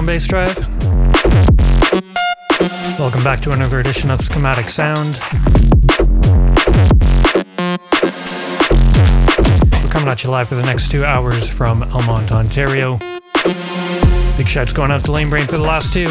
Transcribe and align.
on, 0.00 0.06
Bass 0.06 0.26
Drive? 0.26 0.56
Welcome 2.98 3.22
back 3.22 3.40
to 3.40 3.52
another 3.52 3.80
edition 3.80 4.10
of 4.10 4.20
Schematic 4.22 4.70
Sound. 4.70 5.20
We're 9.82 9.90
coming 9.90 10.08
at 10.08 10.24
you 10.24 10.30
live 10.30 10.48
for 10.48 10.54
the 10.54 10.62
next 10.64 10.90
two 10.90 11.04
hours 11.04 11.50
from 11.50 11.82
Elmont, 11.82 12.30
Ontario. 12.32 12.98
Big 14.38 14.48
shouts 14.48 14.72
going 14.72 14.90
out 14.90 15.04
to 15.04 15.12
Lane 15.12 15.28
Brain 15.28 15.44
for 15.44 15.58
the 15.58 15.62
last 15.62 15.92
two. 15.92 16.06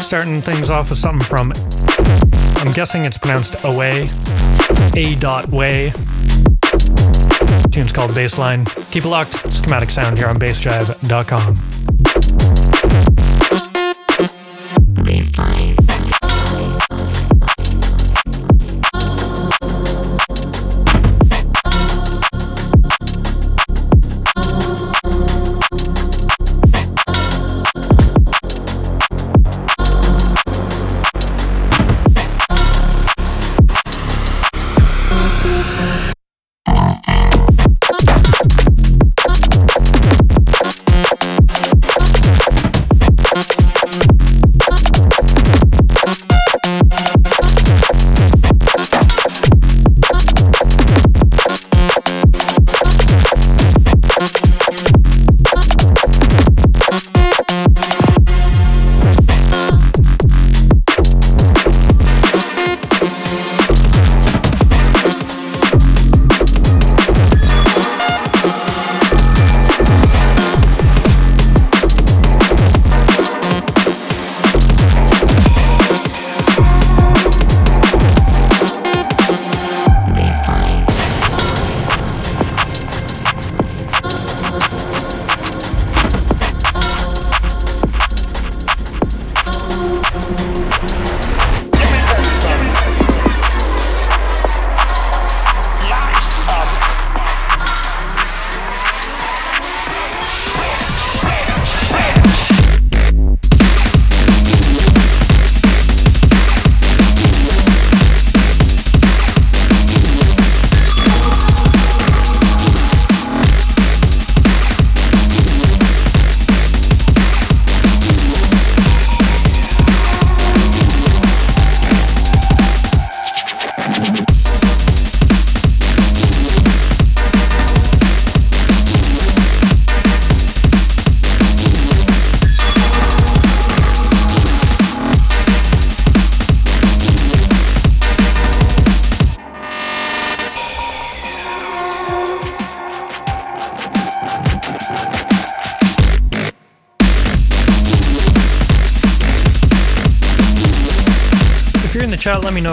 Starting 0.00 0.40
things 0.40 0.70
off 0.70 0.88
with 0.88 0.98
something 0.98 1.26
from, 1.26 1.52
I'm 2.64 2.72
guessing 2.72 3.04
it's 3.04 3.18
pronounced 3.18 3.64
Away, 3.64 4.08
A. 4.96 5.14
Dot 5.16 5.50
Way. 5.50 5.92
Tune's 7.74 7.90
called 7.90 8.12
Baseline. 8.12 8.64
Keep 8.92 9.04
it 9.04 9.08
locked. 9.08 9.32
Schematic 9.52 9.90
sound 9.90 10.16
here 10.16 10.28
on 10.28 10.36
bassdrive.com. 10.36 11.73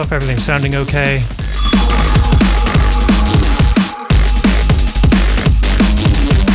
everything's 0.10 0.44
sounding 0.44 0.76
okay. 0.76 1.18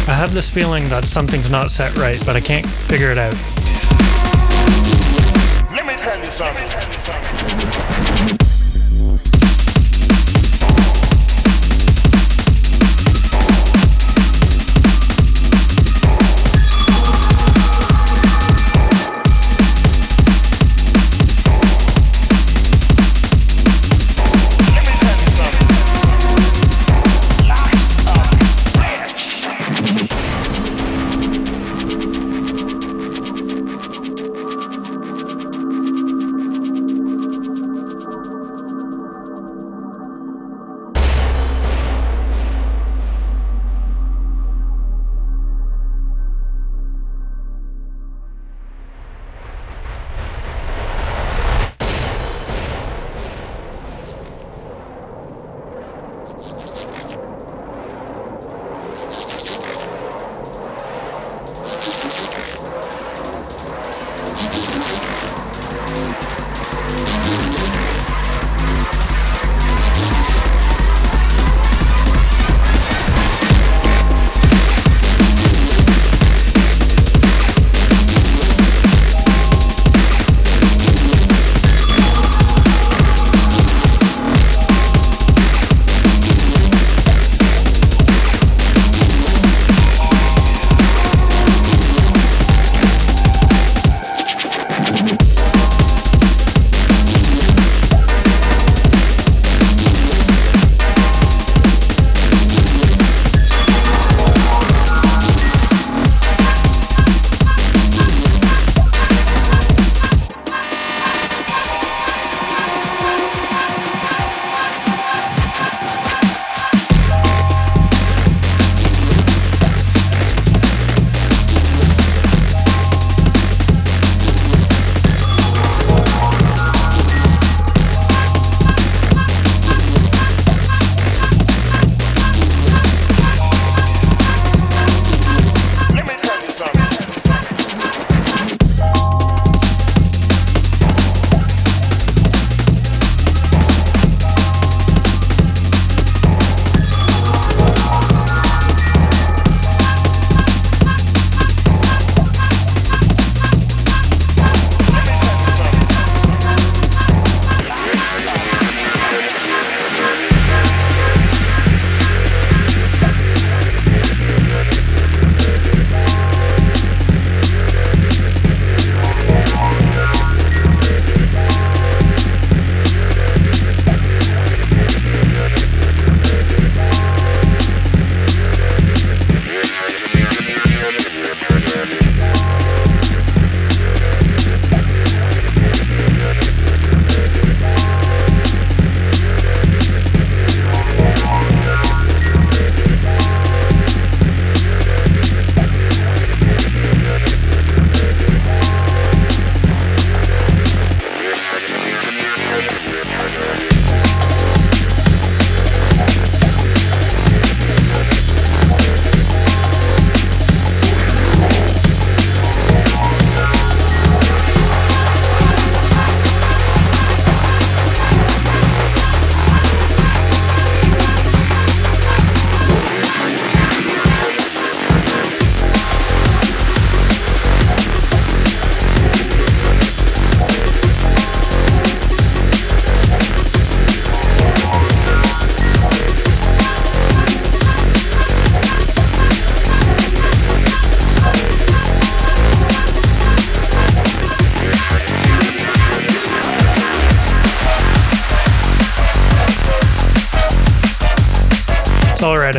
I 0.08 0.14
have 0.14 0.32
this 0.32 0.48
feeling 0.48 0.88
that 0.88 1.04
something's 1.04 1.50
not 1.50 1.70
set 1.70 1.94
right, 1.96 2.18
but 2.24 2.34
I 2.34 2.40
can't 2.40 2.66
figure 2.66 3.10
it 3.10 3.18
out. 3.18 3.34
Let 5.70 5.86
me 5.86 5.94
tell 5.96 6.18
you 6.18 6.30
something. 6.30 7.85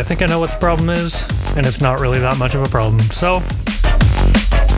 Think 0.07 0.21
I 0.21 0.25
know 0.25 0.39
what 0.39 0.51
the 0.51 0.57
problem 0.57 0.89
is, 0.89 1.27
and 1.57 1.65
it's 1.65 1.81
not 1.81 2.00
really 2.00 2.19
that 2.19 2.38
much 2.38 2.56
of 2.56 2.63
a 2.63 2.69
problem. 2.69 3.01
So, 3.12 3.42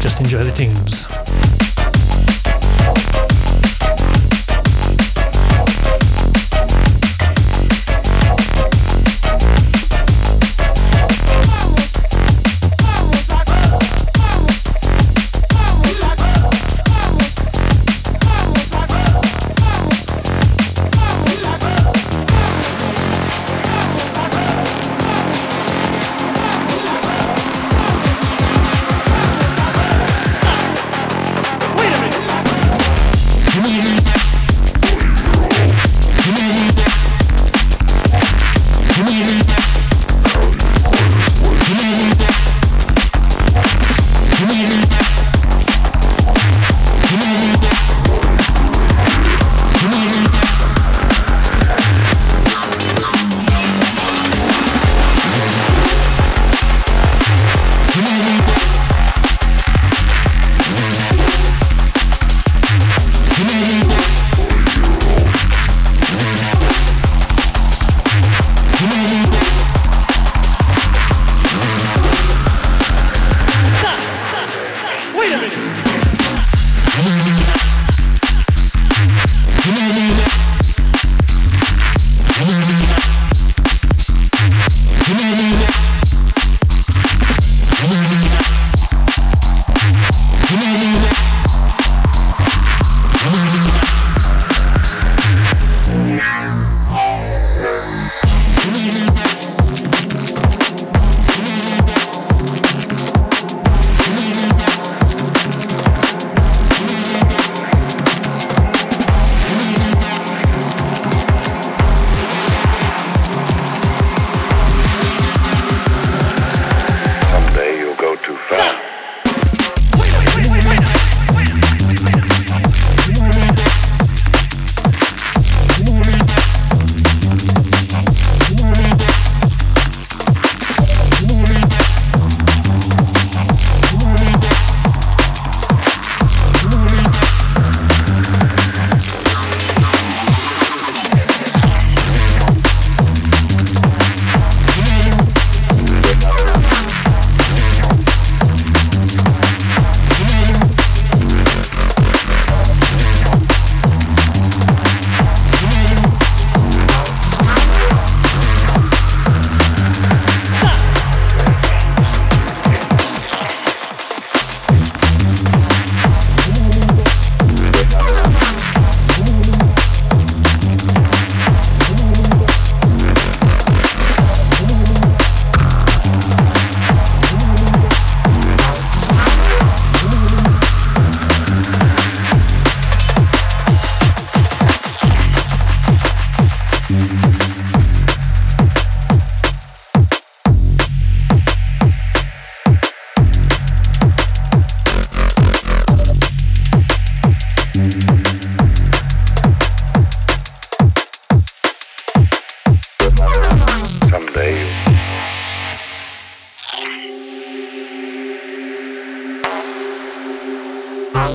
just 0.01 0.19
enjoy 0.19 0.43
the 0.43 0.51
tunes. 0.51 1.05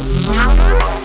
Música 0.02 1.03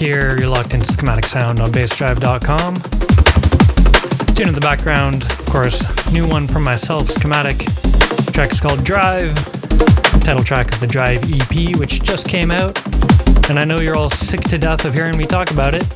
here, 0.00 0.38
you're 0.38 0.48
locked 0.48 0.72
into 0.72 0.90
Schematic 0.90 1.26
Sound 1.26 1.60
on 1.60 1.70
bassdrive.com. 1.70 2.74
Tune 4.34 4.48
in 4.48 4.54
the 4.54 4.60
background, 4.60 5.24
of 5.24 5.44
course, 5.44 5.84
new 6.10 6.26
one 6.26 6.46
from 6.46 6.64
myself, 6.64 7.10
Schematic. 7.10 7.58
The 7.58 8.30
track 8.32 8.50
is 8.50 8.60
called 8.60 8.82
Drive, 8.82 9.34
title 10.22 10.42
track 10.42 10.72
of 10.72 10.80
the 10.80 10.86
Drive 10.86 11.22
EP, 11.30 11.76
which 11.76 12.02
just 12.02 12.26
came 12.26 12.50
out. 12.50 12.80
And 13.50 13.58
I 13.58 13.64
know 13.64 13.78
you're 13.78 13.94
all 13.94 14.08
sick 14.08 14.40
to 14.44 14.56
death 14.56 14.86
of 14.86 14.94
hearing 14.94 15.18
me 15.18 15.26
talk 15.26 15.50
about 15.50 15.74
it. 15.74 15.86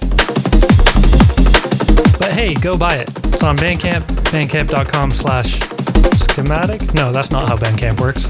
But 2.19 2.33
hey, 2.33 2.53
go 2.55 2.77
buy 2.77 2.97
it. 2.97 3.09
It's 3.33 3.43
on 3.43 3.57
Bandcamp, 3.57 4.03
bandcamp.com 4.31 5.13
slash 5.13 5.61
schematic. 6.19 6.93
No, 6.93 7.11
that's 7.11 7.31
not 7.31 7.49
how 7.49 7.57
Bandcamp 7.57 7.99
works. 8.01 8.25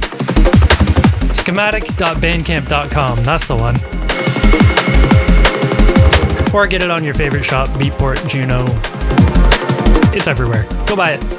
Schematic.bandcamp.com, 1.36 3.24
that's 3.24 3.48
the 3.48 3.56
one. 3.56 4.03
Or 6.54 6.68
get 6.68 6.84
it 6.84 6.90
on 6.90 7.02
your 7.02 7.14
favorite 7.14 7.44
shop, 7.44 7.68
Beatport, 7.70 8.28
Juno. 8.28 8.64
It's 10.16 10.28
everywhere. 10.28 10.64
Go 10.86 10.94
buy 10.94 11.14
it. 11.14 11.33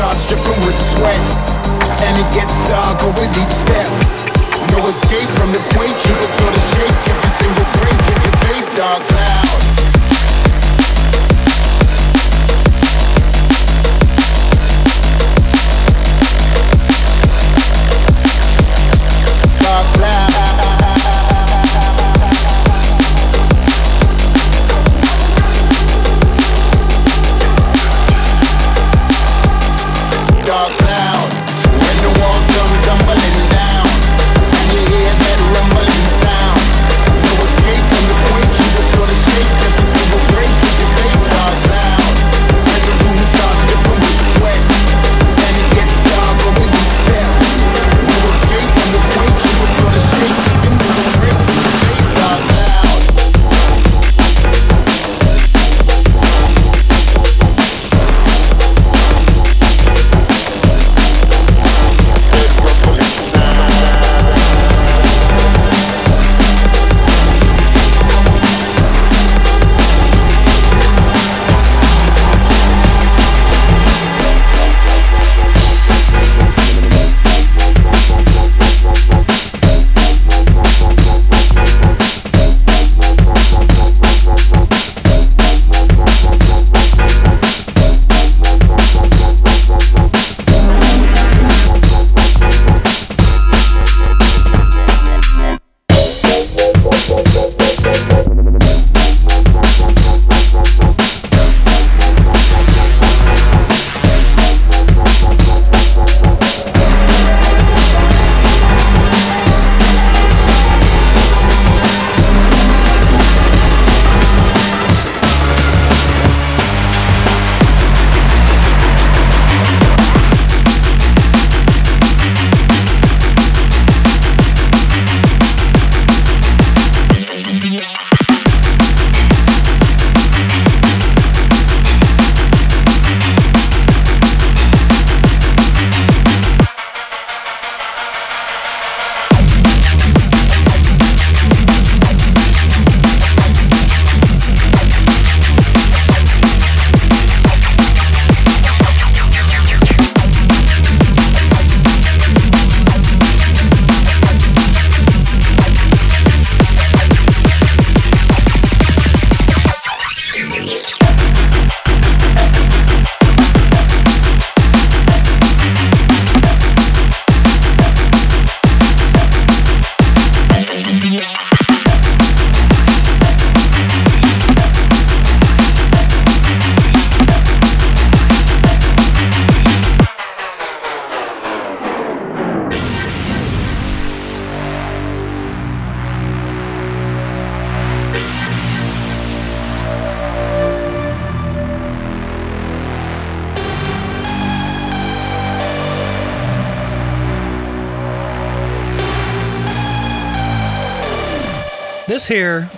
Starts 0.00 0.24
dripping 0.24 0.58
with 0.64 0.76
sweat, 0.76 1.14
and 2.00 2.16
it 2.16 2.28
gets 2.32 2.56
darker 2.68 3.08
with 3.20 3.30
each 3.36 3.50
step. 3.50 3.86
No 4.72 4.86
escape 4.88 5.28
from 5.36 5.52
the 5.52 5.60
point, 5.76 5.92
you 6.06 6.14
will 6.14 6.32
feel 6.38 6.52
the 6.52 6.62
shake. 6.72 6.96
Every 7.12 7.30
single 7.36 7.66
break 7.78 8.00
is 8.16 8.22
a 8.24 8.32
fake 8.38 8.76
dark 8.76 9.02
cloud. 9.08 9.69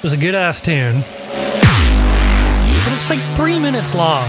Here 0.02 0.08
was 0.08 0.12
a 0.12 0.16
good 0.16 0.34
ass 0.34 0.60
tune, 0.60 1.00
but 1.00 2.92
it's 2.92 3.08
like 3.08 3.20
three 3.36 3.58
minutes 3.58 3.94
long. 3.94 4.28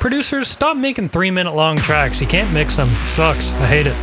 Producers, 0.00 0.48
stop 0.48 0.76
making 0.76 1.10
three 1.10 1.30
minute 1.30 1.54
long 1.54 1.76
tracks. 1.76 2.20
You 2.20 2.26
can't 2.26 2.52
mix 2.52 2.76
them. 2.76 2.88
Sucks. 3.06 3.52
I 3.54 3.66
hate 3.66 3.86
it. 3.86 3.94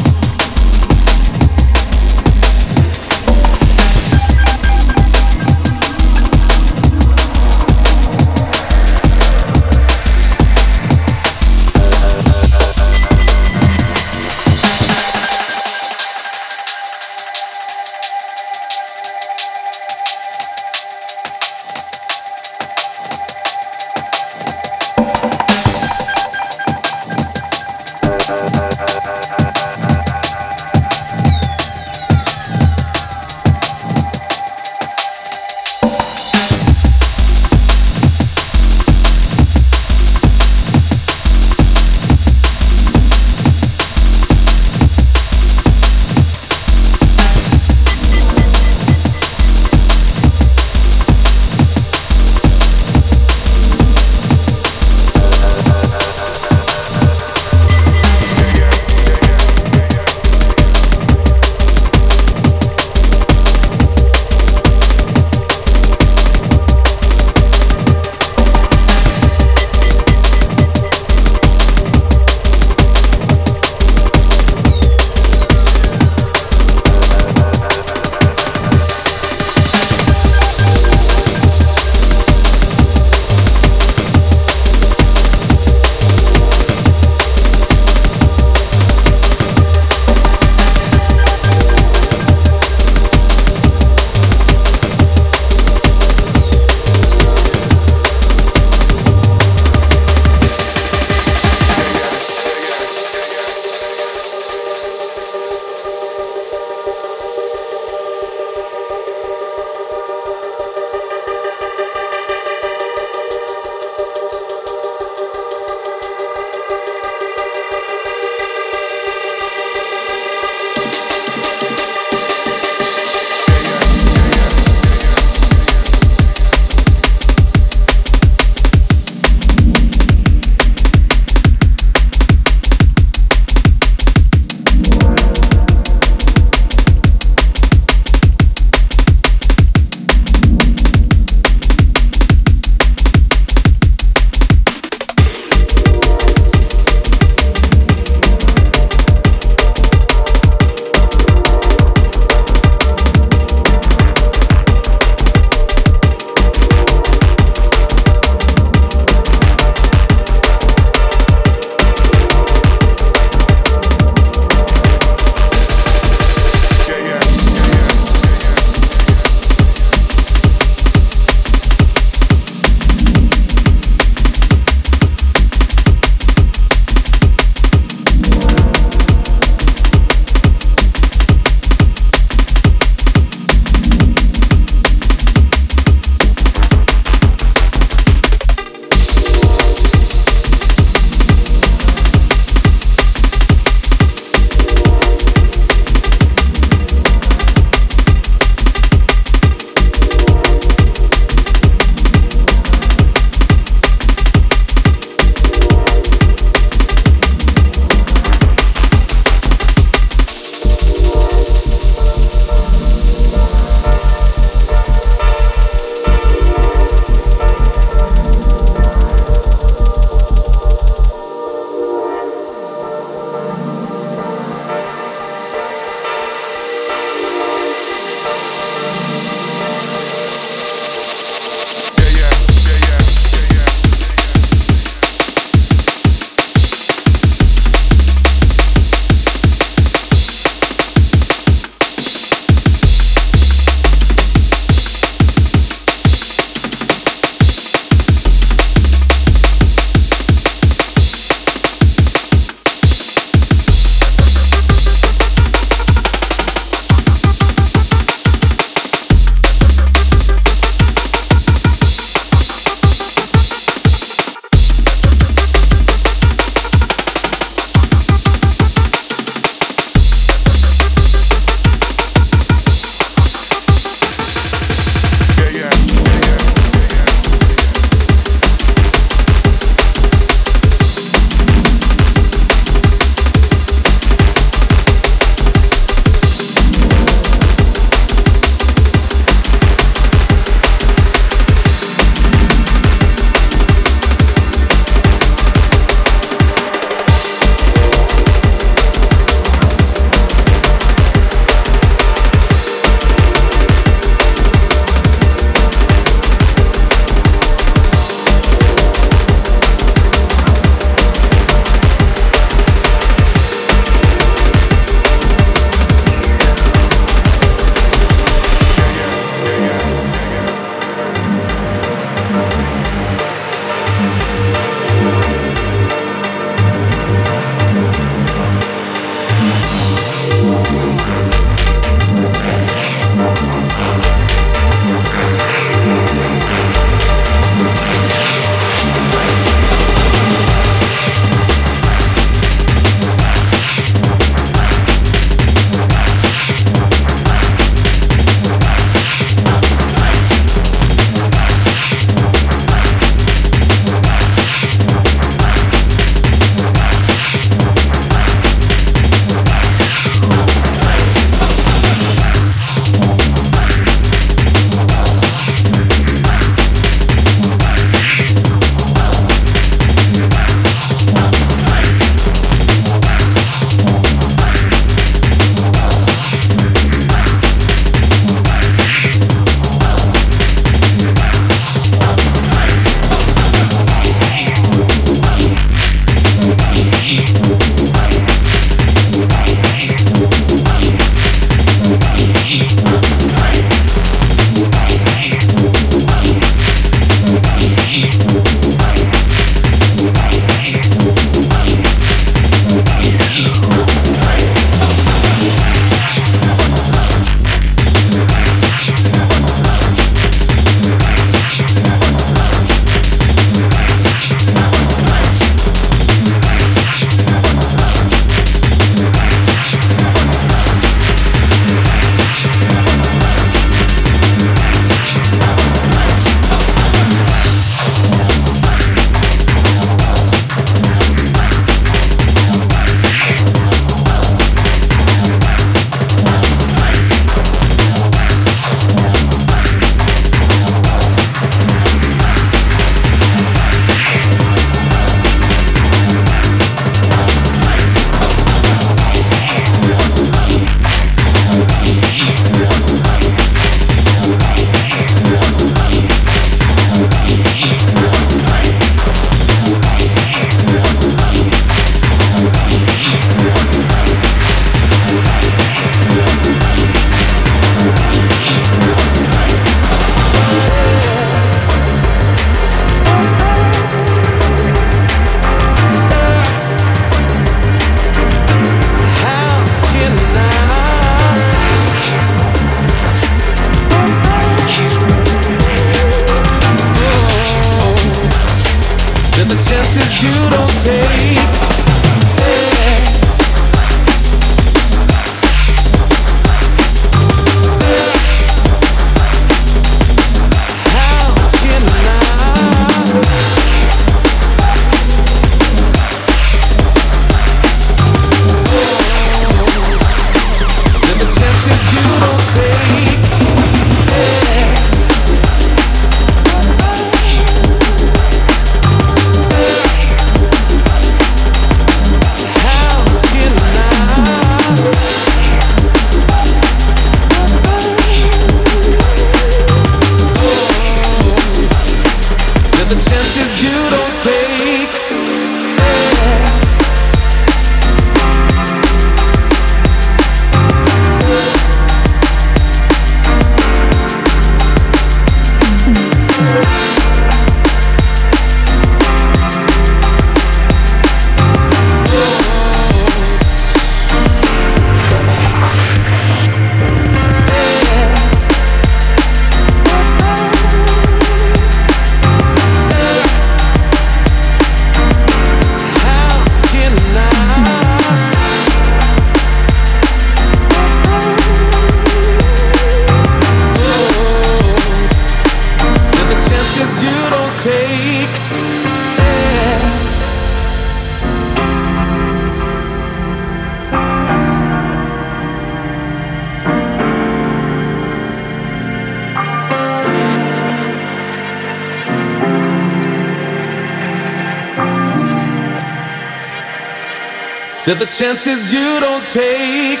Said 597.86 597.98
the 598.00 598.06
chances 598.06 598.72
you 598.72 598.98
don't 598.98 599.22
take. 599.28 600.00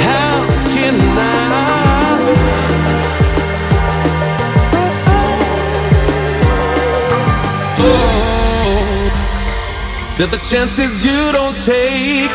How 0.00 0.46
can 0.72 0.96
I? 0.98 1.28
Oh, 7.80 9.10
said 10.08 10.30
the 10.30 10.38
chances 10.38 11.04
you 11.04 11.32
don't 11.32 11.60
take. 11.60 12.27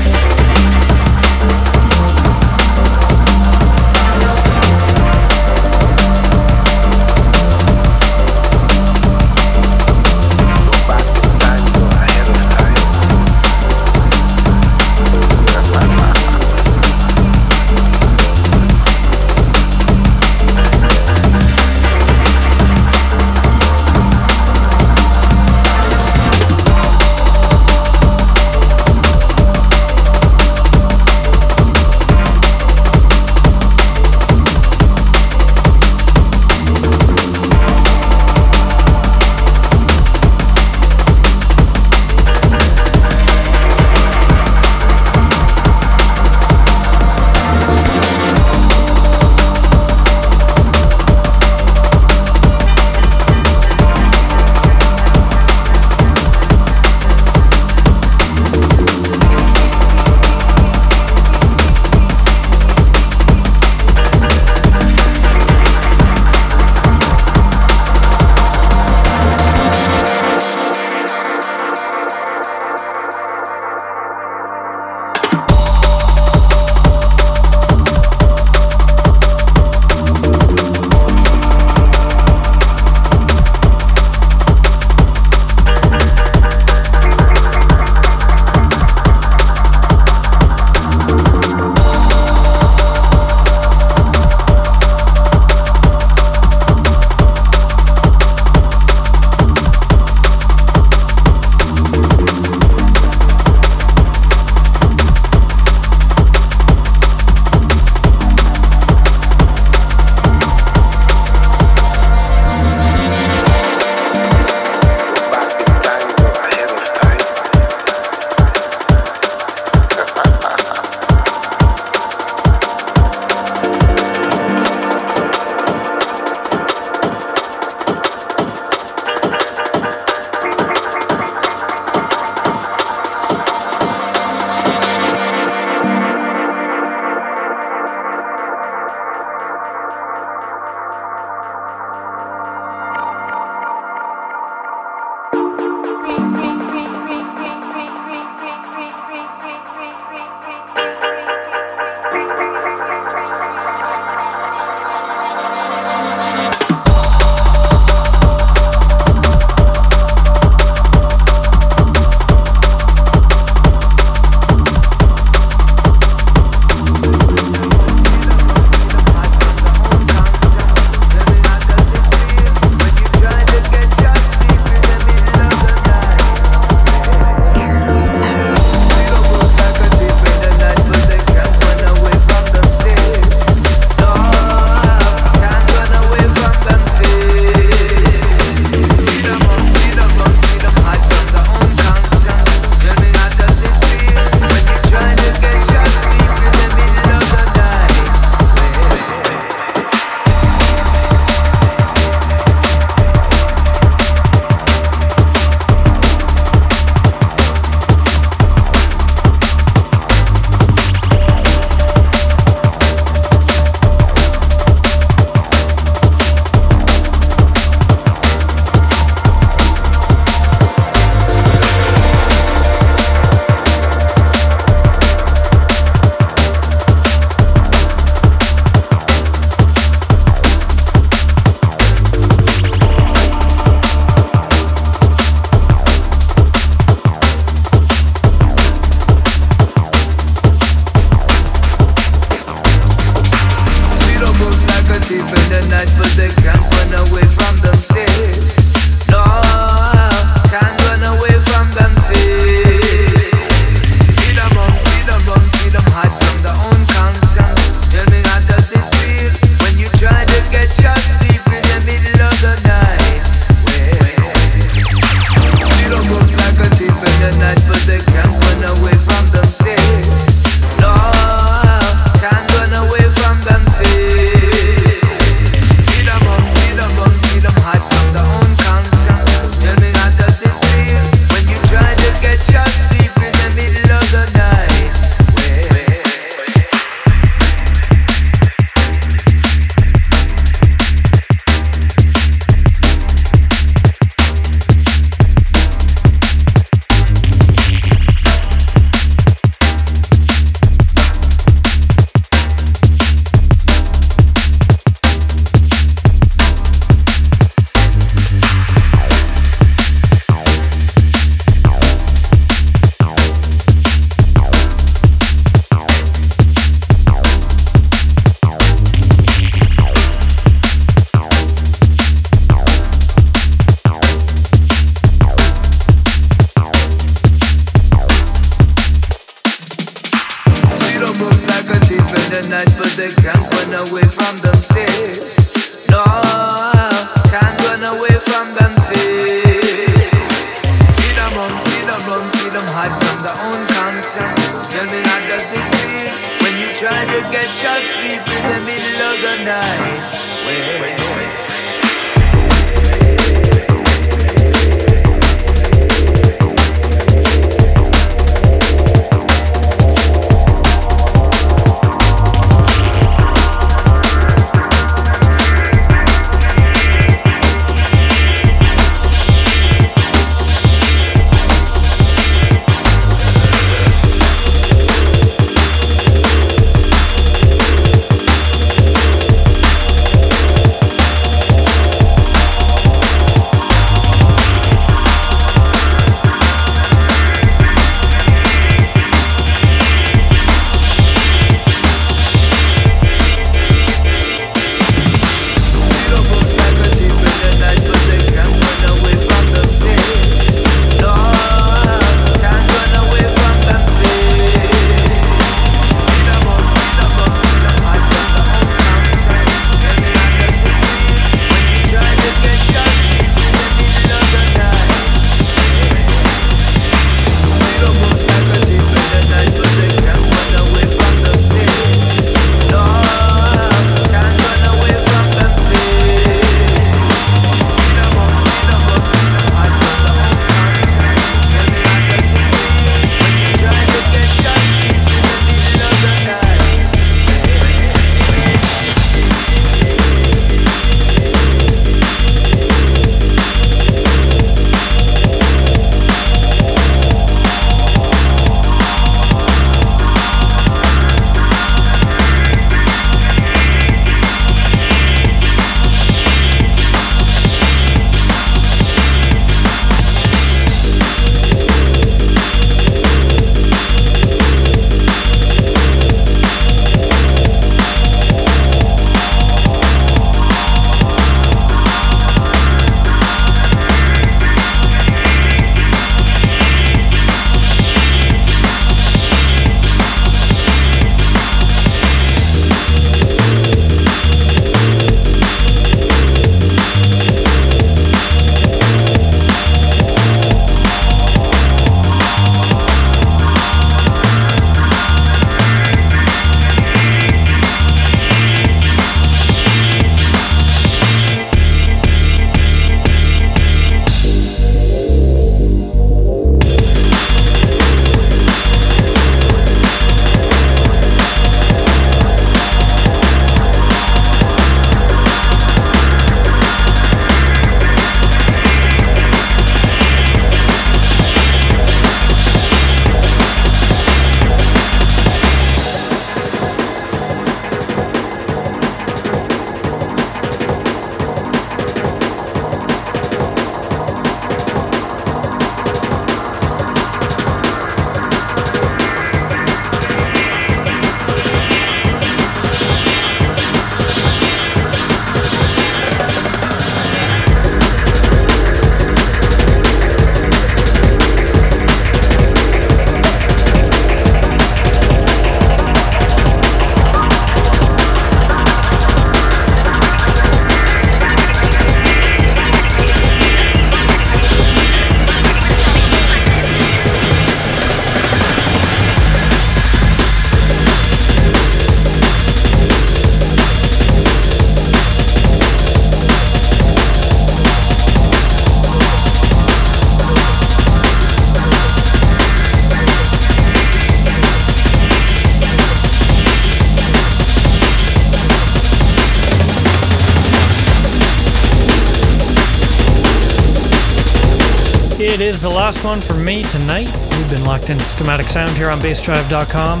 Schematic 598.24 598.48
Sound 598.48 598.74
here 598.74 598.88
on 598.88 599.00
bassdrive.com. 599.00 600.00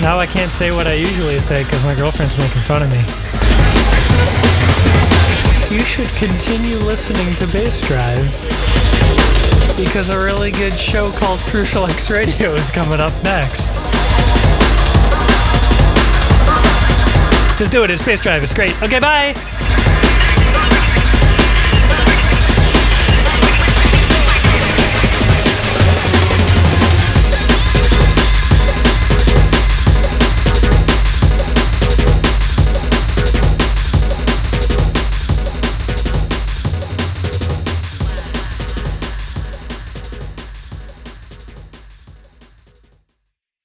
Now 0.00 0.18
I 0.18 0.26
can't 0.26 0.50
say 0.50 0.70
what 0.70 0.86
I 0.86 0.94
usually 0.94 1.38
say 1.38 1.64
because 1.64 1.84
my 1.84 1.94
girlfriend's 1.94 2.38
making 2.38 2.62
fun 2.62 2.82
of 2.82 2.90
me. 2.90 3.00
You 5.76 5.84
should 5.84 6.08
continue 6.16 6.78
listening 6.78 7.30
to 7.34 7.46
Bass 7.52 7.82
Drive 7.82 8.24
because 9.76 10.08
a 10.08 10.16
really 10.16 10.50
good 10.50 10.72
show 10.72 11.12
called 11.12 11.40
Crucial 11.40 11.84
X 11.84 12.08
Radio 12.08 12.54
is 12.54 12.70
coming 12.70 13.00
up 13.00 13.12
next. 13.22 13.74
Just 17.58 17.70
do 17.70 17.84
it. 17.84 17.90
It's 17.90 18.02
Bass 18.02 18.22
Drive. 18.22 18.42
It's 18.42 18.54
great. 18.54 18.82
Okay, 18.82 18.98
bye. 18.98 19.51